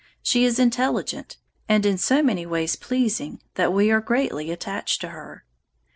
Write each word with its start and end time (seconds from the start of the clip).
She 0.23 0.45
is 0.45 0.57
intelligent, 0.57 1.37
and 1.69 1.85
in 1.85 1.99
so 1.99 2.23
many 2.23 2.43
ways 2.43 2.75
pleasing 2.75 3.39
that 3.53 3.71
we 3.71 3.91
are 3.91 4.01
greatly 4.01 4.49
attached 4.49 4.99
to 5.01 5.09
her." 5.09 5.45